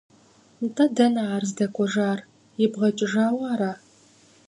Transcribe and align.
НтӀэ, 0.65 0.85
дэнэ 0.95 1.23
ар 1.35 1.43
здэкӀуэжар, 1.49 2.19
ибгъэкӀыжауэ 2.63 3.45
ара? 3.53 3.71